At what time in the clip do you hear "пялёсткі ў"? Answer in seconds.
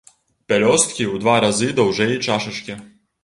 0.51-1.15